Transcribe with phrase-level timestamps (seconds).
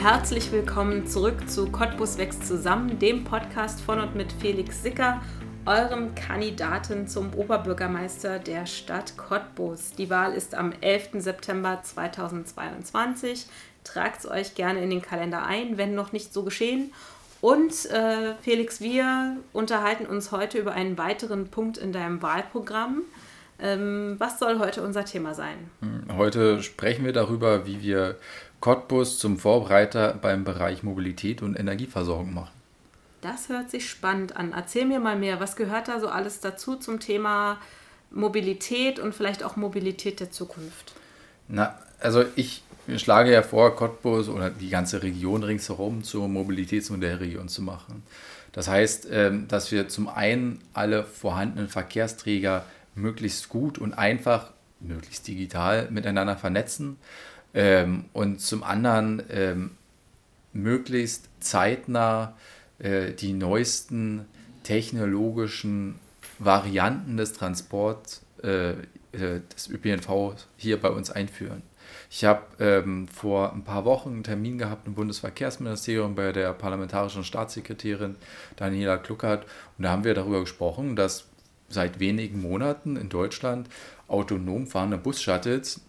[0.00, 5.20] Herzlich willkommen zurück zu Cottbus wächst zusammen, dem Podcast von und mit Felix Sicker,
[5.66, 9.92] eurem Kandidaten zum Oberbürgermeister der Stadt Cottbus.
[9.92, 11.22] Die Wahl ist am 11.
[11.22, 13.44] September 2022.
[13.84, 16.94] Tragt es euch gerne in den Kalender ein, wenn noch nicht so geschehen.
[17.42, 23.02] Und äh, Felix, wir unterhalten uns heute über einen weiteren Punkt in deinem Wahlprogramm.
[23.62, 25.70] Ähm, was soll heute unser Thema sein?
[25.80, 28.16] Hm, heute sprechen wir darüber, wie wir
[28.60, 32.60] Cottbus zum Vorbereiter beim Bereich Mobilität und Energieversorgung machen.
[33.22, 34.52] Das hört sich spannend an.
[34.52, 37.58] Erzähl mir mal mehr, was gehört da so alles dazu zum Thema
[38.10, 40.92] Mobilität und vielleicht auch Mobilität der Zukunft?
[41.48, 42.62] Na, also ich
[42.96, 48.02] schlage ja vor, Cottbus oder die ganze Region ringsherum zur Mobilitätsmodellregion zu machen.
[48.52, 55.28] Das heißt, ähm, dass wir zum einen alle vorhandenen Verkehrsträger möglichst gut und einfach, möglichst
[55.28, 56.96] digital miteinander vernetzen
[57.54, 59.70] ähm, und zum anderen ähm,
[60.52, 62.36] möglichst zeitnah
[62.78, 64.26] äh, die neuesten
[64.62, 65.98] technologischen
[66.38, 71.62] Varianten des Transports äh, äh des ÖPNV hier bei uns einführen.
[72.10, 77.24] Ich habe ähm, vor ein paar Wochen einen Termin gehabt im Bundesverkehrsministerium bei der parlamentarischen
[77.24, 78.16] Staatssekretärin
[78.56, 79.44] Daniela Kluckert
[79.78, 81.26] und da haben wir darüber gesprochen, dass
[81.68, 83.68] seit wenigen Monaten in Deutschland
[84.08, 85.80] autonom fahrende Bus-Shuttles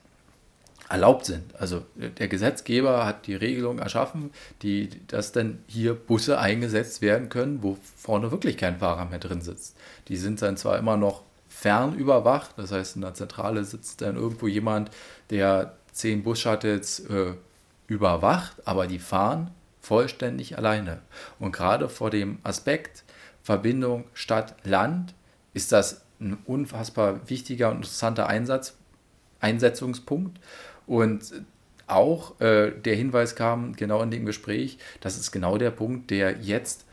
[0.91, 1.55] erlaubt sind.
[1.57, 7.63] Also der Gesetzgeber hat die Regelung erschaffen, die, dass dann hier Busse eingesetzt werden können,
[7.63, 9.77] wo vorne wirklich kein Fahrer mehr drin sitzt.
[10.09, 14.47] Die sind dann zwar immer noch fernüberwacht, das heißt in der Zentrale sitzt dann irgendwo
[14.47, 14.91] jemand,
[15.29, 17.33] der zehn Bus-Shuttles äh,
[17.87, 20.99] überwacht, aber die fahren vollständig alleine.
[21.39, 23.03] Und gerade vor dem Aspekt
[23.43, 25.13] Verbindung Stadt-Land
[25.53, 28.75] ist das ein unfassbar wichtiger und interessanter Einsatz,
[29.39, 30.39] Einsetzungspunkt.
[30.87, 31.33] Und
[31.87, 36.39] auch äh, der Hinweis kam genau in dem Gespräch, das ist genau der Punkt, der
[36.39, 36.85] jetzt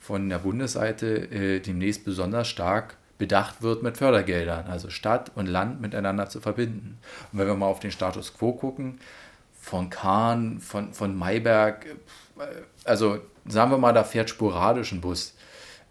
[0.00, 5.80] von der Bundesseite äh, demnächst besonders stark bedacht wird mit Fördergeldern, also Stadt und Land
[5.80, 6.98] miteinander zu verbinden.
[7.32, 8.98] Und wenn wir mal auf den Status quo gucken,
[9.60, 11.86] von Kahn, von, von Mayberg,
[12.38, 12.44] äh,
[12.84, 15.34] also sagen wir mal, da fährt sporadisch ein Bus.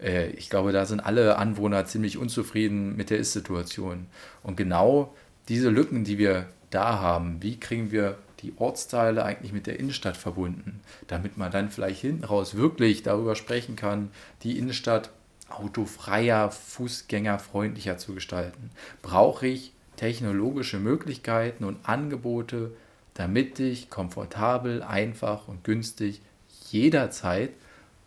[0.02, 4.08] Äh, ich glaube, da sind alle Anwohner ziemlich unzufrieden mit der Ist-Situation.
[4.44, 5.14] Und genau
[5.50, 10.18] diese Lücken, die wir da haben, wie kriegen wir die Ortsteile eigentlich mit der Innenstadt
[10.18, 14.12] verbunden, damit man dann vielleicht hinten raus wirklich darüber sprechen kann,
[14.44, 15.10] die Innenstadt
[15.50, 18.72] autofreier, fußgängerfreundlicher zu gestalten.
[19.02, 22.72] Brauche ich technologische Möglichkeiten und Angebote,
[23.14, 26.22] damit ich komfortabel, einfach und günstig
[26.70, 27.52] jederzeit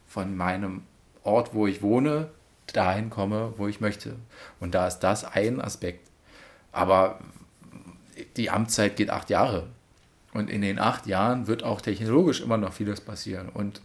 [0.06, 0.82] von meinem
[1.22, 2.28] Ort, wo ich wohne,
[2.66, 4.16] dahin komme, wo ich möchte.
[4.60, 6.10] Und da ist das ein Aspekt.
[6.70, 7.20] Aber
[8.36, 9.68] die Amtszeit geht acht Jahre.
[10.32, 13.48] Und in den acht Jahren wird auch technologisch immer noch vieles passieren.
[13.48, 13.80] Und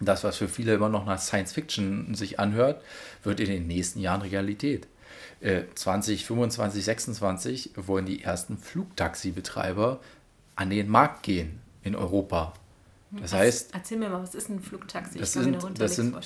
[0.00, 2.82] das, was für viele immer noch nach Science Fiction sich anhört,
[3.22, 4.86] wird in den nächsten Jahren Realität.
[5.74, 10.00] 2025, 26 wollen die ersten Flugtaxibetreiber
[10.56, 12.54] an den Markt gehen in Europa.
[13.20, 13.70] Das heißt.
[13.74, 15.18] Erzähl mir mal, was ist ein Flugtaxi?
[15.18, 16.16] Das, sind, das, sind,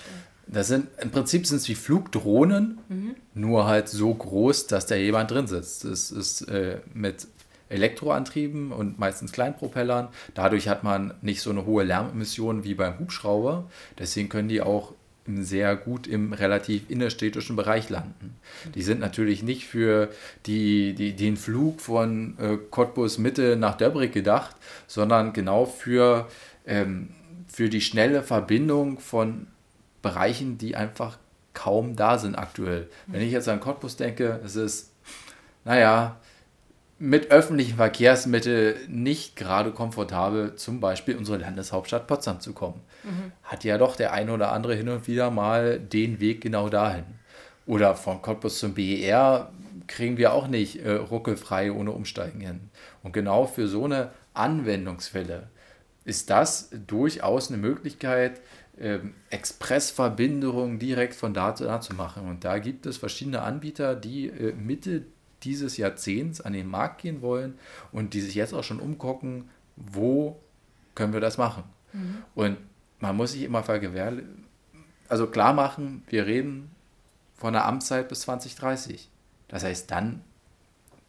[0.46, 3.14] das sind, im Prinzip sind es wie Flugdrohnen, mhm.
[3.34, 5.84] nur halt so groß, dass da jemand drin sitzt.
[5.84, 7.26] Das ist äh, mit
[7.68, 10.08] Elektroantrieben und meistens Kleinpropellern.
[10.34, 13.68] Dadurch hat man nicht so eine hohe Lärmemission wie beim Hubschrauber.
[13.98, 14.94] Deswegen können die auch
[15.36, 18.36] sehr gut im relativ innerstädtischen Bereich landen.
[18.74, 20.08] Die sind natürlich nicht für
[20.46, 24.56] die, die, den Flug von äh, Cottbus Mitte nach Döbrig gedacht,
[24.86, 26.28] sondern genau für,
[26.68, 27.08] ähm,
[27.48, 29.48] für die schnelle Verbindung von
[30.02, 31.18] Bereichen, die einfach
[31.54, 32.88] kaum da sind aktuell.
[33.08, 34.92] Wenn ich jetzt an Cottbus denke, es ist,
[35.64, 36.16] naja,
[37.00, 42.80] mit öffentlichen Verkehrsmitteln nicht gerade komfortabel, zum Beispiel unsere Landeshauptstadt Potsdam zu kommen.
[43.02, 43.32] Mhm.
[43.42, 47.04] Hat ja doch der eine oder andere hin und wieder mal den Weg genau dahin.
[47.66, 49.50] Oder von Cottbus zum BER
[49.86, 52.70] kriegen wir auch nicht äh, ruckelfrei ohne Umsteigen hin.
[53.02, 55.48] Und genau für so eine Anwendungsfälle
[56.08, 58.40] ist das durchaus eine Möglichkeit,
[58.80, 62.28] ähm, Expressverbindungen direkt von da zu da zu machen.
[62.28, 65.04] Und da gibt es verschiedene Anbieter, die äh, Mitte
[65.42, 67.58] dieses Jahrzehnts an den Markt gehen wollen
[67.92, 70.40] und die sich jetzt auch schon umgucken, wo
[70.94, 71.64] können wir das machen.
[71.92, 72.18] Mhm.
[72.34, 72.56] Und
[73.00, 74.44] man muss sich immer vergewährleisten,
[75.08, 76.70] also klar machen, wir reden
[77.36, 79.08] von einer Amtszeit bis 2030.
[79.48, 80.22] Das heißt, dann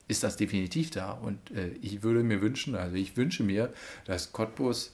[0.10, 1.12] ist das definitiv da.
[1.12, 3.72] Und äh, ich würde mir wünschen, also ich wünsche mir,
[4.06, 4.94] dass Cottbus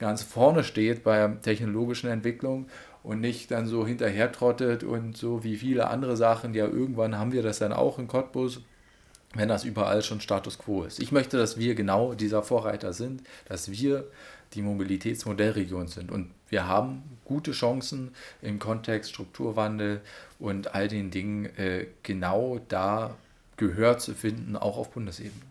[0.00, 2.66] ganz vorne steht bei technologischen Entwicklung
[3.04, 7.30] und nicht dann so hinterher trottet und so wie viele andere Sachen, ja irgendwann haben
[7.30, 8.62] wir das dann auch in Cottbus
[9.34, 11.00] wenn das überall schon Status quo ist.
[11.00, 14.04] Ich möchte, dass wir genau dieser Vorreiter sind, dass wir
[14.54, 16.10] die Mobilitätsmodellregion sind.
[16.10, 20.00] Und wir haben gute Chancen im Kontext Strukturwandel
[20.38, 23.16] und all den Dingen äh, genau da
[23.56, 25.42] Gehör zu finden, auch auf Bundesebene.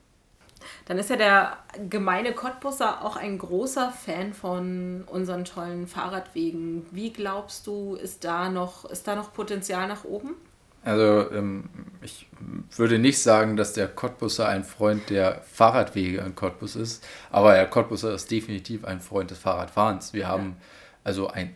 [0.85, 1.57] Dann ist ja der
[1.89, 6.85] gemeine Cottbusser auch ein großer Fan von unseren tollen Fahrradwegen.
[6.91, 10.35] Wie glaubst du, ist da noch, ist da noch Potenzial nach oben?
[10.85, 11.69] Also ähm,
[12.01, 12.27] ich
[12.75, 17.67] würde nicht sagen, dass der Cottbusser ein Freund der Fahrradwege in Cottbus ist, aber der
[17.67, 20.13] Cottbusser ist definitiv ein Freund des Fahrradfahrens.
[20.13, 20.57] Wir haben
[21.05, 21.55] also ein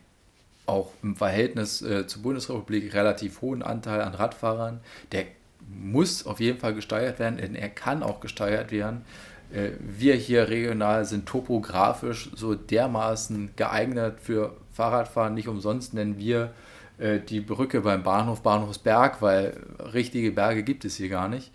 [0.65, 4.81] auch im Verhältnis äh, zur Bundesrepublik relativ hohen Anteil an Radfahrern.
[5.13, 5.25] Der
[5.69, 9.03] muss auf jeden Fall gesteuert werden, denn er kann auch gesteuert werden.
[9.51, 15.33] Äh, wir hier regional sind topografisch so dermaßen geeignet für Fahrradfahren.
[15.33, 16.53] Nicht umsonst nennen wir
[16.97, 19.57] äh, die Brücke beim Bahnhof Bahnhofsberg, weil
[19.93, 21.51] richtige Berge gibt es hier gar nicht.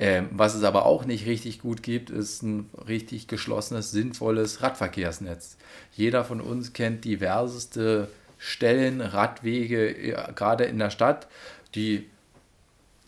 [0.00, 5.56] Ähm, was es aber auch nicht richtig gut gibt, ist ein richtig geschlossenes, sinnvolles Radverkehrsnetz.
[5.92, 8.08] Jeder von uns kennt diverseste
[8.38, 11.26] Stellen, Radwege, gerade in der Stadt,
[11.74, 12.08] die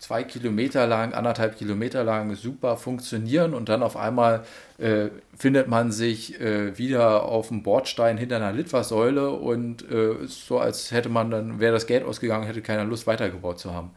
[0.01, 4.43] zwei Kilometer lang, anderthalb Kilometer lang super funktionieren und dann auf einmal
[4.79, 10.57] äh, findet man sich äh, wieder auf dem Bordstein hinter einer Litfaßsäule und äh, so
[10.57, 13.91] als hätte man dann, wäre das Geld ausgegangen, hätte keiner Lust weitergebaut zu haben.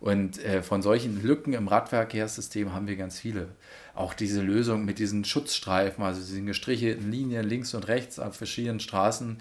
[0.00, 3.46] Und äh, von solchen Lücken im Radverkehrssystem haben wir ganz viele.
[3.94, 8.80] Auch diese Lösung mit diesen Schutzstreifen, also diesen gestrichelten Linien links und rechts an verschiedenen
[8.80, 9.38] Straßen,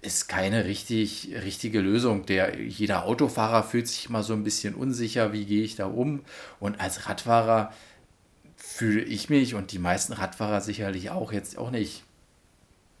[0.00, 2.24] ist keine richtig, richtige Lösung.
[2.26, 6.22] Der, jeder Autofahrer fühlt sich immer so ein bisschen unsicher, wie gehe ich da um.
[6.60, 7.72] Und als Radfahrer
[8.56, 12.04] fühle ich mich und die meisten Radfahrer sicherlich auch jetzt auch nicht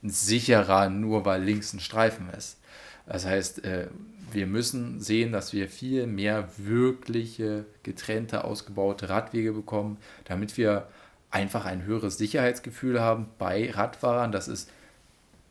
[0.02, 2.58] sicherer, nur weil links ein Streifen ist.
[3.06, 3.88] Das heißt, äh,
[4.32, 10.88] wir müssen sehen, dass wir viel mehr wirkliche, getrennte, ausgebaute Radwege bekommen, damit wir
[11.30, 14.32] einfach ein höheres Sicherheitsgefühl haben bei Radfahrern.
[14.32, 14.70] Das ist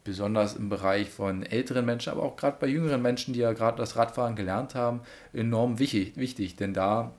[0.08, 3.78] besonders im Bereich von älteren Menschen, aber auch gerade bei jüngeren Menschen, die ja gerade
[3.78, 5.02] das Radfahren gelernt haben,
[5.34, 6.56] enorm wichtig, wichtig.
[6.56, 7.12] Denn da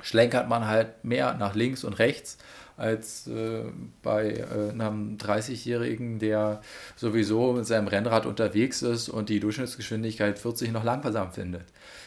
[0.00, 2.38] schlenkert man halt mehr nach links und rechts
[2.78, 3.64] als äh,
[4.02, 6.62] bei äh, einem 30-Jährigen, der
[6.96, 11.66] sowieso mit seinem Rennrad unterwegs ist und die Durchschnittsgeschwindigkeit 40 noch langsam findet.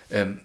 [0.10, 0.40] Ähm,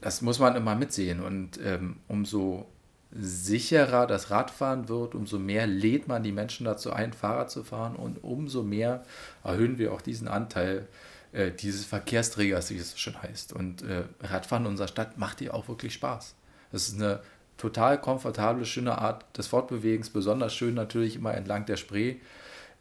[0.00, 2.66] das muss man immer mitsehen und ähm, umso
[3.14, 7.96] sicherer das Radfahren wird, umso mehr lädt man die Menschen dazu ein, Fahrrad zu fahren
[7.96, 9.04] und umso mehr
[9.44, 10.88] erhöhen wir auch diesen Anteil
[11.32, 13.52] äh, dieses Verkehrsträgers, wie es so schön heißt.
[13.52, 16.34] Und äh, Radfahren in unserer Stadt macht dir auch wirklich Spaß.
[16.72, 17.20] Das ist eine
[17.58, 22.16] total komfortable, schöne Art des Fortbewegens, besonders schön natürlich immer entlang der Spree.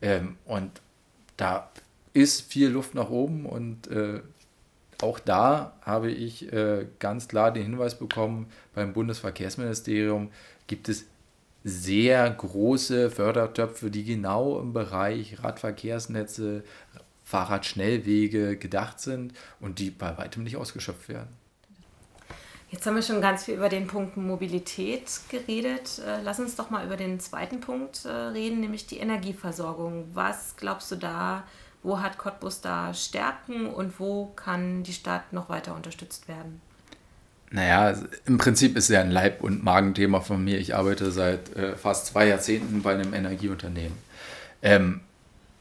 [0.01, 0.71] Ähm, und
[1.37, 1.69] da
[2.13, 4.21] ist viel Luft nach oben und äh,
[5.01, 10.31] auch da habe ich äh, ganz klar den Hinweis bekommen, beim Bundesverkehrsministerium
[10.67, 11.05] gibt es
[11.63, 16.63] sehr große Fördertöpfe, die genau im Bereich Radverkehrsnetze,
[17.23, 21.29] Fahrradschnellwege gedacht sind und die bei weitem nicht ausgeschöpft werden.
[22.71, 26.01] Jetzt haben wir schon ganz viel über den Punkt Mobilität geredet.
[26.05, 30.09] Äh, lass uns doch mal über den zweiten Punkt äh, reden, nämlich die Energieversorgung.
[30.13, 31.43] Was glaubst du da,
[31.83, 36.61] wo hat Cottbus da Stärken und wo kann die Stadt noch weiter unterstützt werden?
[37.49, 40.57] Naja, im Prinzip ist es ja ein Leib- und Magenthema von mir.
[40.57, 43.97] Ich arbeite seit äh, fast zwei Jahrzehnten bei einem Energieunternehmen.
[44.61, 45.01] Ähm,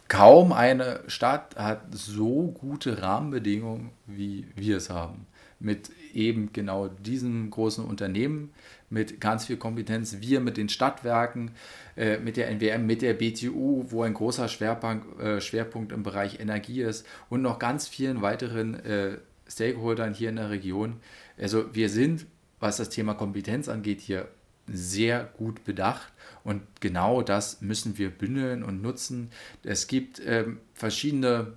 [0.07, 5.27] kaum eine Stadt hat so gute Rahmenbedingungen, wie wir es haben.
[5.61, 8.50] Mit eben genau diesem großen Unternehmen,
[8.88, 10.17] mit ganz viel Kompetenz.
[10.21, 11.52] Wir mit den Stadtwerken,
[11.97, 16.40] äh, mit der NWM, mit der BTU, wo ein großer Schwerpunkt, äh, Schwerpunkt im Bereich
[16.40, 20.97] Energie ist und noch ganz vielen weiteren äh, Stakeholdern hier in der Region.
[21.38, 22.26] Also wir sind,
[22.59, 24.29] was das Thema Kompetenz angeht, hier
[24.67, 26.12] sehr gut bedacht
[26.45, 29.31] und genau das müssen wir bündeln und nutzen.
[29.64, 31.55] Es gibt ähm, verschiedene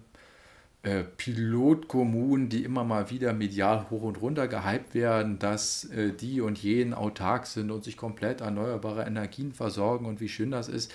[0.83, 6.41] äh, Pilotkommunen, die immer mal wieder medial hoch und runter gehypt werden, dass äh, die
[6.41, 10.93] und jenen autark sind und sich komplett erneuerbare Energien versorgen und wie schön das ist.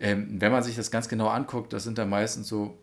[0.00, 2.78] Ähm, wenn man sich das ganz genau anguckt, das sind da meistens so,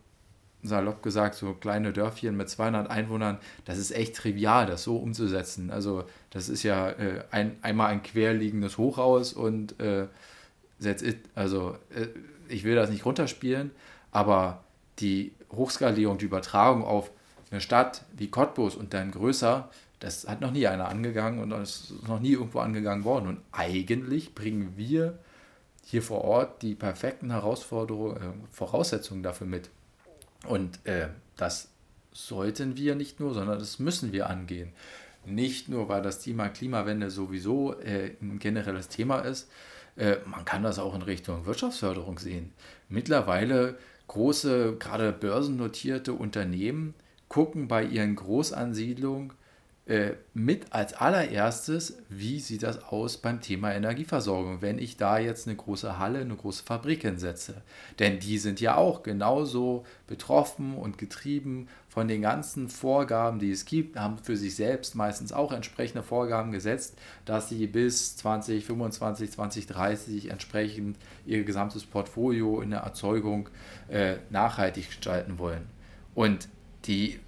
[0.62, 3.38] salopp gesagt, so kleine Dörfchen mit 200 Einwohnern.
[3.66, 5.70] Das ist echt trivial, das so umzusetzen.
[5.70, 10.06] Also das ist ja äh, ein, einmal ein querliegendes Hochhaus und äh,
[10.82, 11.18] that's it.
[11.34, 12.06] Also äh,
[12.48, 13.72] ich will das nicht runterspielen,
[14.10, 14.64] aber
[14.98, 17.10] die Hochskalierung, die Übertragung auf
[17.50, 21.90] eine Stadt wie Cottbus und dann größer, das hat noch nie einer angegangen und das
[21.90, 23.28] ist noch nie irgendwo angegangen worden.
[23.28, 25.18] Und eigentlich bringen wir
[25.84, 29.70] hier vor Ort die perfekten Herausforderungen, äh, Voraussetzungen dafür mit.
[30.46, 31.68] Und äh, das
[32.12, 34.72] sollten wir nicht nur, sondern das müssen wir angehen.
[35.24, 39.48] Nicht nur, weil das Thema Klimawende sowieso äh, ein generelles Thema ist,
[39.96, 42.52] äh, man kann das auch in Richtung Wirtschaftsförderung sehen.
[42.88, 46.94] Mittlerweile große, gerade börsennotierte Unternehmen
[47.28, 49.32] gucken bei ihren Großansiedlungen
[49.86, 55.46] äh, mit als allererstes, wie sieht das aus beim Thema Energieversorgung, wenn ich da jetzt
[55.46, 57.62] eine große Halle, eine große Fabrik hinsetze.
[58.00, 63.64] Denn die sind ja auch genauso betroffen und getrieben von den ganzen Vorgaben, die es
[63.64, 70.30] gibt, haben für sich selbst meistens auch entsprechende Vorgaben gesetzt, dass sie bis 2025, 2030
[70.32, 73.48] entsprechend ihr gesamtes Portfolio in der Erzeugung
[73.88, 75.66] äh, nachhaltig gestalten wollen.
[76.16, 76.48] Und
[76.86, 77.20] die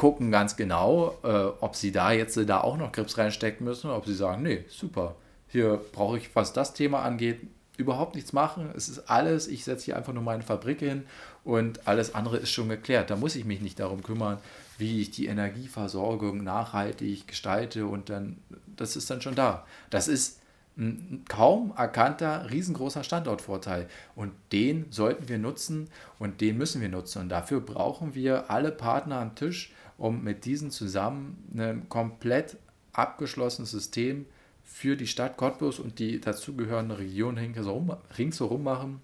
[0.00, 1.28] gucken ganz genau, äh,
[1.60, 4.64] ob sie da jetzt äh, da auch noch Grips reinstecken müssen, ob sie sagen, nee,
[4.66, 5.14] super,
[5.46, 7.40] hier brauche ich, was das Thema angeht,
[7.76, 8.70] überhaupt nichts machen.
[8.74, 11.04] Es ist alles, ich setze hier einfach nur meine Fabrik hin
[11.44, 13.10] und alles andere ist schon geklärt.
[13.10, 14.38] Da muss ich mich nicht darum kümmern,
[14.78, 18.38] wie ich die Energieversorgung nachhaltig gestalte und dann,
[18.76, 19.66] das ist dann schon da.
[19.90, 20.40] Das ist
[20.78, 23.86] ein kaum erkannter, riesengroßer Standortvorteil.
[24.14, 25.88] Und den sollten wir nutzen
[26.18, 27.20] und den müssen wir nutzen.
[27.20, 32.56] Und dafür brauchen wir alle Partner am Tisch, um mit diesen zusammen ein komplett
[32.94, 34.24] abgeschlossenes System
[34.64, 39.02] für die Stadt Cottbus und die dazugehörende Region ringsherum, ringsherum machen,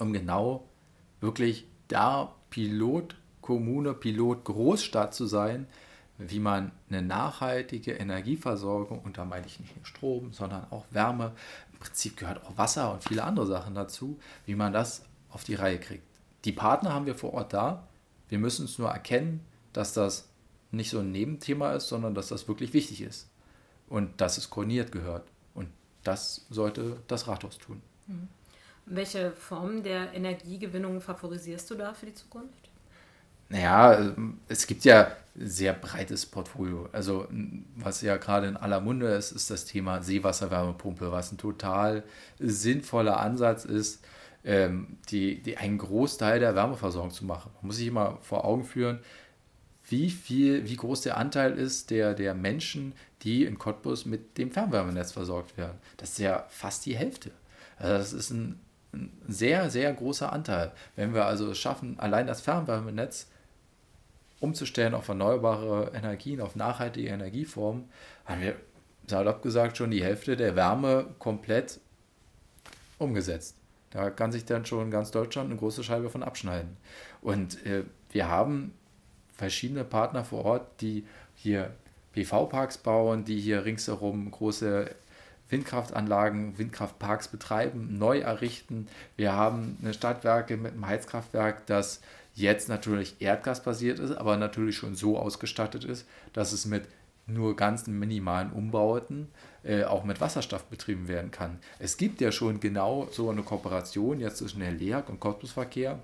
[0.00, 0.66] um genau
[1.20, 5.66] wirklich da Pilotkommune, Pilotgroßstadt zu sein,
[6.16, 11.32] wie man eine nachhaltige Energieversorgung, und da meine ich nicht nur Strom, sondern auch Wärme,
[11.70, 15.54] im Prinzip gehört auch Wasser und viele andere Sachen dazu, wie man das auf die
[15.54, 16.06] Reihe kriegt.
[16.46, 17.86] Die Partner haben wir vor Ort da.
[18.30, 19.40] Wir müssen es nur erkennen,
[19.74, 20.28] dass das
[20.70, 23.28] nicht so ein Nebenthema ist, sondern dass das wirklich wichtig ist
[23.88, 25.28] und dass es koordiniert gehört.
[25.54, 25.68] Und
[26.02, 27.82] das sollte das Rathaus tun.
[28.06, 28.28] Mhm.
[28.86, 32.70] Welche Formen der Energiegewinnung favorisierst du da für die Zukunft?
[33.48, 34.14] Naja,
[34.48, 36.88] es gibt ja sehr breites Portfolio.
[36.92, 37.26] Also
[37.76, 42.04] was ja gerade in aller Munde ist, ist das Thema Seewasserwärmepumpe, was ein total
[42.38, 44.04] sinnvoller Ansatz ist,
[44.44, 47.50] ähm, die, die einen Großteil der Wärmeversorgung zu machen.
[47.56, 49.00] Man muss sich immer vor Augen führen,
[49.88, 54.50] wie viel, wie groß der Anteil ist der, der Menschen, die in Cottbus mit dem
[54.50, 55.78] Fernwärmenetz versorgt werden.
[55.96, 57.30] Das ist ja fast die Hälfte.
[57.78, 58.60] Also das ist ein,
[58.92, 60.72] ein sehr, sehr großer Anteil.
[60.96, 63.28] Wenn wir also es schaffen, allein das Fernwärmenetz
[64.40, 67.88] umzustellen auf erneuerbare Energien, auf nachhaltige Energieformen,
[68.24, 68.56] haben wir
[69.06, 71.80] salopp gesagt schon die Hälfte der Wärme komplett
[72.98, 73.56] umgesetzt.
[73.90, 76.76] Da kann sich dann schon ganz Deutschland eine große Scheibe von abschneiden.
[77.20, 78.74] Und äh, wir haben
[79.36, 81.70] verschiedene Partner vor Ort, die hier
[82.12, 84.90] PV-Parks bauen, die hier ringsherum große
[85.48, 88.88] Windkraftanlagen, Windkraftparks betreiben, neu errichten.
[89.16, 92.00] Wir haben eine Stadtwerke mit einem Heizkraftwerk, das
[92.34, 96.88] jetzt natürlich erdgasbasiert ist, aber natürlich schon so ausgestattet ist, dass es mit
[97.26, 99.28] nur ganz minimalen Umbauten
[99.62, 101.58] äh, auch mit Wasserstoff betrieben werden kann.
[101.78, 106.00] Es gibt ja schon genau so eine Kooperation jetzt zwischen der LEAG und Cottbusverkehr,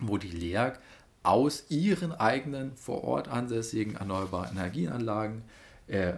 [0.00, 0.78] wo die LEAG
[1.26, 5.42] aus ihren eigenen vor Ort ansässigen erneuerbaren Energieanlagen
[5.88, 6.12] äh,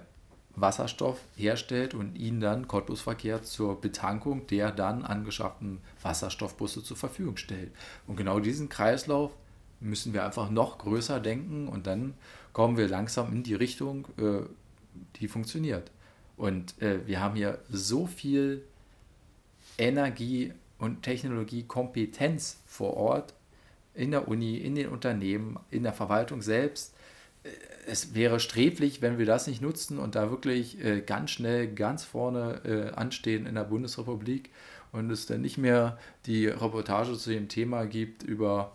[0.55, 7.73] Wasserstoff herstellt und ihn dann Cottbusverkehr zur Betankung der dann angeschafften Wasserstoffbusse zur Verfügung stellt.
[8.07, 9.33] Und genau diesen Kreislauf
[9.81, 12.13] müssen wir einfach noch größer denken und dann
[12.53, 14.43] kommen wir langsam in die Richtung, äh,
[15.17, 15.91] die funktioniert.
[16.37, 18.63] Und äh, wir haben hier so viel
[19.79, 23.33] Energie und Technologiekompetenz vor Ort
[23.99, 26.95] in der Uni, in den Unternehmen, in der Verwaltung selbst.
[27.43, 27.49] Äh,
[27.87, 32.05] es wäre sträflich, wenn wir das nicht nutzen und da wirklich äh, ganz schnell ganz
[32.05, 34.51] vorne äh, anstehen in der Bundesrepublik
[34.93, 38.73] und es dann nicht mehr die Reportage zu dem Thema gibt über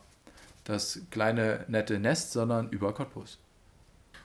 [0.63, 3.37] das kleine nette Nest, sondern über Cottbus.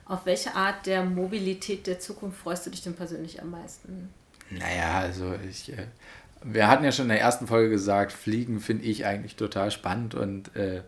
[0.05, 4.09] Auf welche Art der Mobilität der Zukunft freust du dich denn persönlich am meisten?
[4.51, 5.73] Naja, also ich
[6.45, 10.15] wir hatten ja schon in der ersten Folge gesagt, Fliegen finde ich eigentlich total spannend
[10.15, 10.83] und äh,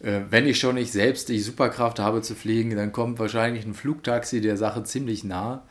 [0.00, 3.74] äh, wenn ich schon nicht selbst die Superkraft habe zu fliegen, dann kommt wahrscheinlich ein
[3.74, 5.62] Flugtaxi der Sache ziemlich nah.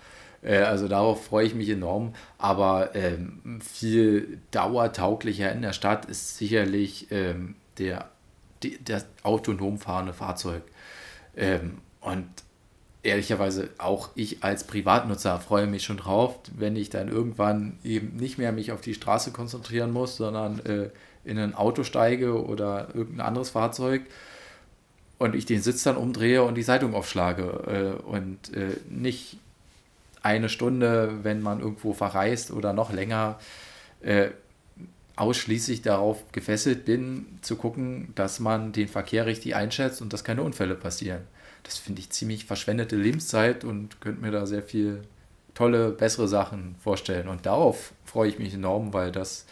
[0.41, 2.13] Äh, also darauf freue ich mich enorm.
[2.37, 8.09] Aber ähm, viel dauertauglicher in der Stadt ist sicherlich ähm, der,
[8.63, 10.63] die, das autonom fahrende Fahrzeug.
[11.35, 12.27] Ähm, und
[13.05, 18.37] ehrlicherweise auch ich als Privatnutzer freue mich schon drauf, wenn ich dann irgendwann eben nicht
[18.37, 20.89] mehr mich auf die Straße konzentrieren muss, sondern äh,
[21.23, 24.01] in ein Auto steige oder irgendein anderes Fahrzeug
[25.17, 29.37] und ich den Sitz dann umdrehe und die Zeitung aufschlage äh, und äh, nicht
[30.21, 33.39] eine Stunde, wenn man irgendwo verreist oder noch länger,
[34.01, 34.29] äh,
[35.15, 40.43] ausschließlich darauf gefesselt bin, zu gucken, dass man den Verkehr richtig einschätzt und dass keine
[40.43, 41.21] Unfälle passieren.
[41.65, 45.01] Das finde ich ziemlich verschwendete Lebenszeit und könnte mir da sehr viel
[45.55, 47.27] tolle, bessere Sachen vorstellen.
[47.27, 49.45] Und darauf freue ich mich enorm, weil das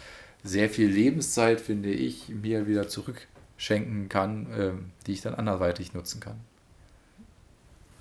[0.43, 4.73] sehr viel Lebenszeit, finde ich, mir wieder zurückschenken kann, äh,
[5.07, 6.39] die ich dann anderweitig nutzen kann.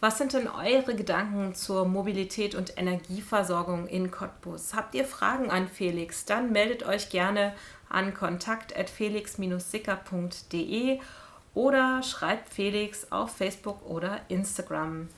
[0.00, 4.74] Was sind denn eure Gedanken zur Mobilität und Energieversorgung in Cottbus?
[4.74, 6.24] Habt ihr Fragen an Felix?
[6.24, 7.54] Dann meldet euch gerne
[7.88, 10.98] an kontakt.felix-sicker.de
[11.54, 15.08] oder schreibt Felix auf Facebook oder Instagram.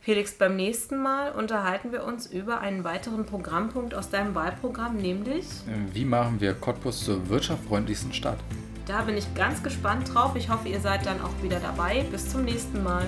[0.00, 5.46] Felix, beim nächsten Mal unterhalten wir uns über einen weiteren Programmpunkt aus deinem Wahlprogramm, nämlich
[5.92, 8.38] Wie machen wir Cottbus zur wirtschaftsfreundlichsten Stadt?
[8.86, 10.36] Da bin ich ganz gespannt drauf.
[10.36, 12.04] Ich hoffe, ihr seid dann auch wieder dabei.
[12.12, 13.04] Bis zum nächsten Mal.